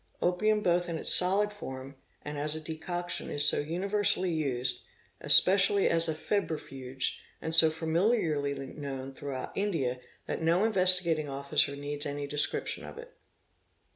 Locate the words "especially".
5.19-5.87